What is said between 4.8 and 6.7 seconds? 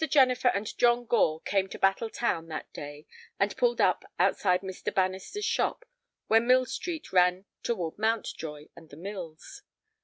Bannister's shop, where Mill